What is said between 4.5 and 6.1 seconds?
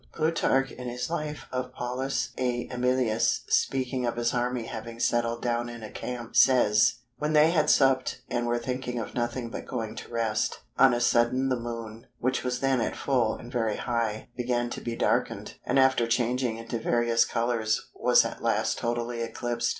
having settled down in a